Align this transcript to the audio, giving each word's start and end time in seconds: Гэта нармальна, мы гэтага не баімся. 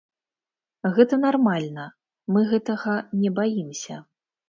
Гэта 0.95 1.19
нармальна, 1.27 1.85
мы 2.33 2.45
гэтага 2.55 2.99
не 3.23 3.37
баімся. 3.41 4.05